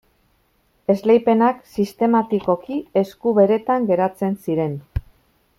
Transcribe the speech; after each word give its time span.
Esleipenak 0.93 1.59
sistematikoki 1.75 2.81
esku 3.05 3.37
beretan 3.43 3.89
geratzen 3.93 4.39
ziren. 4.47 4.79